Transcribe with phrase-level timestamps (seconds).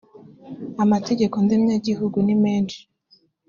[0.83, 2.79] amategeko ndemyagihugu nimeshi.